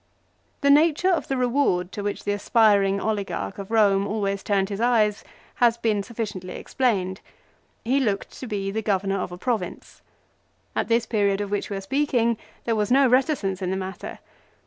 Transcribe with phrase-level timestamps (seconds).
[0.61, 4.81] The nature of the reward to which the aspiring oligarch of Rome always turned his
[4.81, 5.23] eyes
[5.57, 7.21] has been sufficiently ex plained.
[7.85, 10.01] He looked to be the governor of a province.
[10.75, 14.17] At this period of which we are speaking there was no reticence in the matter.